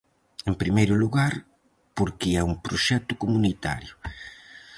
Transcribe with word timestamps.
En 0.49 0.55
primeiro 0.61 0.93
lugar 1.03 1.33
porque 1.97 2.27
é 2.39 2.41
un 2.51 2.55
proxecto 2.65 3.13
comunitario. 3.23 3.93